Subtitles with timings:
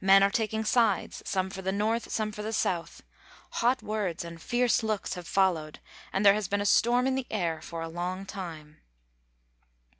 [0.00, 3.02] Men are taking sides, some for the North, some for the South.
[3.60, 5.78] Hot words and fierce looks have followed,
[6.10, 8.78] and there has been a storm in the air for a long time.